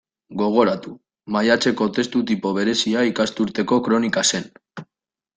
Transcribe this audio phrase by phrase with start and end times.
[0.41, 0.93] Gogoratu;
[1.35, 4.49] maiatzeko testu tipo berezia ikasturteko kronika zen.